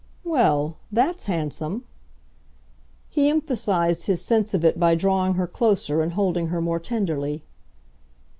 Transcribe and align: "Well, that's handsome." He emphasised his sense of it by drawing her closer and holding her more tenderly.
"Well, 0.23 0.77
that's 0.91 1.27
handsome." 1.27 1.85
He 3.07 3.29
emphasised 3.29 4.07
his 4.07 4.19
sense 4.25 4.55
of 4.55 4.65
it 4.65 4.79
by 4.79 4.95
drawing 4.95 5.35
her 5.35 5.45
closer 5.45 6.01
and 6.01 6.13
holding 6.13 6.47
her 6.47 6.59
more 6.59 6.79
tenderly. 6.79 7.43